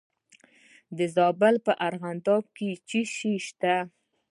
[0.97, 3.75] د زابل په ارغنداب کې څه شی شته؟